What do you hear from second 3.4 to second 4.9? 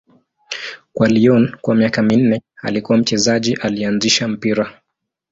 aliyeanzisha mpira.